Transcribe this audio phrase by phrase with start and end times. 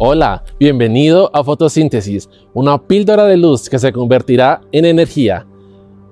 [0.00, 5.44] Hola, bienvenido a Fotosíntesis, una píldora de luz que se convertirá en energía.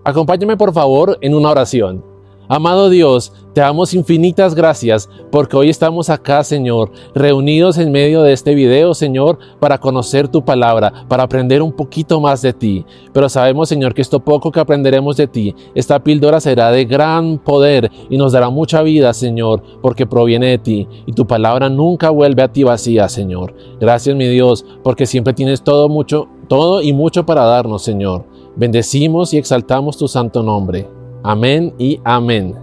[0.03, 2.05] Acompáñame por favor en una oración.
[2.49, 8.33] Amado Dios, te damos infinitas gracias porque hoy estamos acá, Señor, reunidos en medio de
[8.33, 12.87] este video, Señor, para conocer tu palabra, para aprender un poquito más de ti.
[13.13, 17.39] Pero sabemos, Señor, que esto poco que aprenderemos de ti, esta píldora será de gran
[17.39, 22.11] poder y nos dará mucha vida, Señor, porque proviene de ti y tu palabra nunca
[22.11, 23.55] vuelve a ti vacía, Señor.
[23.81, 28.25] Gracias, mi Dios, porque siempre tienes todo mucho, todo y mucho para darnos, Señor.
[28.55, 30.96] Bendecimos y exaltamos tu santo nombre.
[31.27, 32.55] Amén y amén.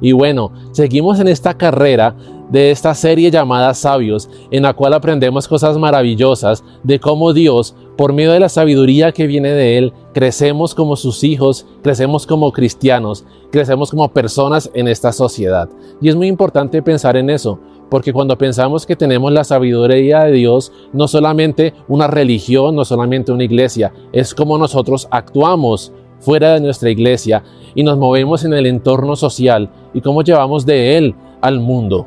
[0.00, 2.16] Y bueno, seguimos en esta carrera
[2.48, 8.14] de esta serie llamada Sabios, en la cual aprendemos cosas maravillosas de cómo Dios, por
[8.14, 13.26] medio de la sabiduría que viene de Él, crecemos como sus hijos, crecemos como cristianos,
[13.50, 15.68] crecemos como personas en esta sociedad.
[16.00, 20.32] Y es muy importante pensar en eso, porque cuando pensamos que tenemos la sabiduría de
[20.32, 25.92] Dios, no solamente una religión, no solamente una iglesia, es como nosotros actuamos
[26.22, 27.42] fuera de nuestra iglesia
[27.74, 32.06] y nos movemos en el entorno social y cómo llevamos de él al mundo.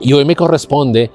[0.00, 1.10] Y hoy me corresponde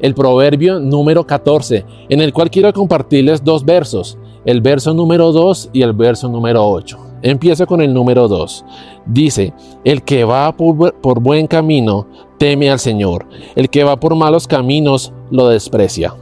[0.00, 5.70] el proverbio número 14, en el cual quiero compartirles dos versos, el verso número 2
[5.72, 6.98] y el verso número 8.
[7.22, 8.64] Empiezo con el número 2.
[9.06, 9.52] Dice,
[9.84, 12.06] el que va por, por, buen camino
[12.38, 16.14] teme al Señor, el que va por malos caminos lo desprecia.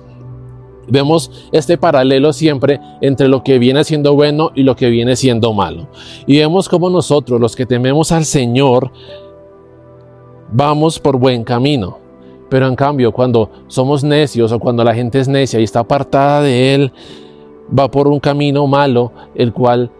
[0.89, 5.53] Vemos este paralelo siempre entre lo que viene siendo bueno y lo que viene siendo
[5.53, 5.89] malo.
[6.27, 8.91] Y vemos como nosotros, los que tememos al Señor,
[10.53, 11.99] vamos por buen camino.
[12.49, 16.43] Pero en cambio, cuando somos necios o cuando la gente es necia y está apartada
[16.43, 16.93] de Él,
[17.77, 19.91] va por un camino malo, el cual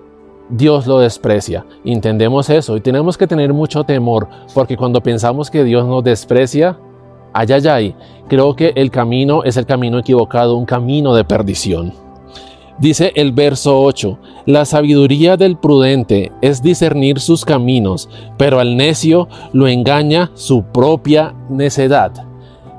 [0.49, 1.65] Dios lo desprecia.
[1.85, 6.79] Entendemos eso y tenemos que tener mucho temor, porque cuando pensamos que Dios nos desprecia,
[7.35, 7.95] ay, ay,
[8.29, 11.93] creo que el camino es el camino equivocado, un camino de perdición.
[12.79, 19.29] Dice el verso 8, la sabiduría del prudente es discernir sus caminos, pero al necio
[19.53, 22.13] lo engaña su propia necedad.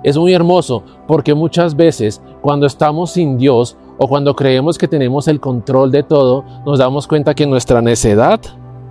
[0.04, 5.28] Es muy hermoso porque muchas veces cuando estamos sin Dios o cuando creemos que tenemos
[5.28, 8.42] el control de todo, nos damos cuenta que nuestra necedad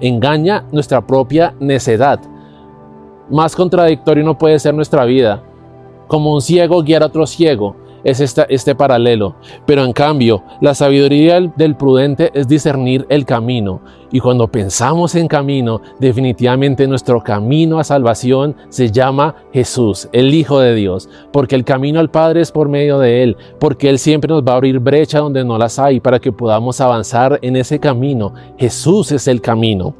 [0.01, 2.19] engaña nuestra propia necedad.
[3.31, 5.43] Más contradictorio no puede ser nuestra vida
[6.15, 9.35] como un ciego guiar a otro ciego, es este paralelo.
[9.67, 13.81] Pero en cambio, la sabiduría del prudente es discernir el camino.
[14.13, 20.61] Y cuando pensamos en camino, definitivamente nuestro camino a salvación se llama Jesús, el Hijo
[20.61, 21.09] de Dios.
[21.33, 23.37] Porque el camino al Padre es por medio de Él.
[23.59, 26.81] Porque Él siempre nos va a abrir brecha donde no las hay para que podamos
[26.81, 28.35] avanzar en ese camino.
[28.57, 29.97] Jesús es el camino.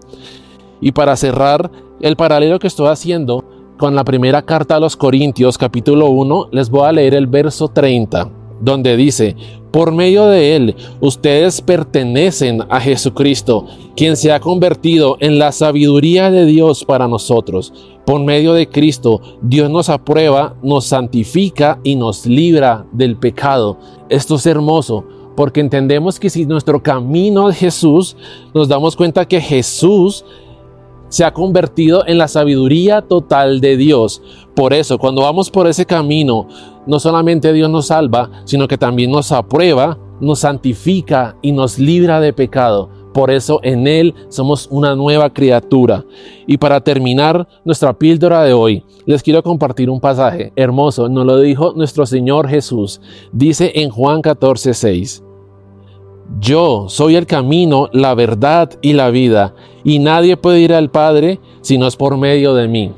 [0.81, 3.45] Y para cerrar el paralelo que estoy haciendo,
[3.79, 7.69] con la primera carta a los Corintios capítulo 1, les voy a leer el verso
[7.69, 8.31] 30,
[8.61, 9.37] donde dice,
[9.73, 16.31] por medio de él ustedes pertenecen a Jesucristo, quien se ha convertido en la sabiduría
[16.31, 17.73] de Dios para nosotros.
[18.07, 23.79] Por medio de Cristo, Dios nos aprueba, nos santifica y nos libra del pecado.
[24.09, 25.05] Esto es hermoso
[25.35, 28.17] porque entendemos que si nuestro camino es Jesús,
[28.55, 30.25] nos damos cuenta que Jesús
[31.15, 34.21] se ha convertido en la sabiduría total de Dios.
[34.57, 36.49] Por eso, cuando vamos por ese camino,
[36.89, 42.21] no solamente Dios nos salva, sino que también nos aprueba, nos santifica y nos libra
[42.21, 42.91] de pecado.
[43.13, 46.05] Por eso en Él somos una nueva criatura.
[46.49, 51.09] Y para terminar nuestra píldora de hoy, les quiero compartir un pasaje hermoso.
[51.09, 53.01] Nos lo dijo nuestro Señor Jesús.
[53.31, 55.23] Dice en Juan 14, 6.
[56.41, 59.55] Yo soy el camino, la verdad y la vida,
[59.85, 62.91] y nadie puede ir al Padre si no es por medio de mí.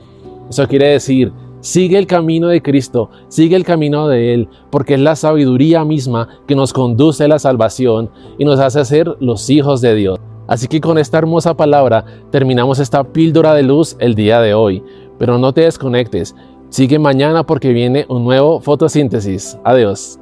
[0.48, 5.00] Eso quiere decir, sigue el camino de Cristo, sigue el camino de Él, porque es
[5.00, 9.80] la sabiduría misma que nos conduce a la salvación y nos hace ser los hijos
[9.80, 10.20] de Dios.
[10.46, 14.82] Así que con esta hermosa palabra terminamos esta píldora de luz el día de hoy.
[15.18, 16.36] Pero no te desconectes,
[16.68, 19.58] sigue mañana porque viene un nuevo fotosíntesis.
[19.64, 20.20] Adiós.